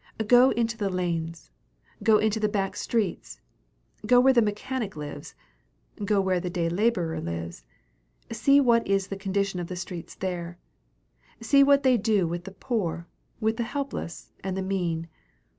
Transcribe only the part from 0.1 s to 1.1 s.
Go into the